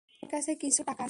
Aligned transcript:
আমার 0.09 0.29
কাছে 0.33 0.51
কিছু 0.55 0.81
টাকা 0.81 0.91
আছে। 0.91 0.99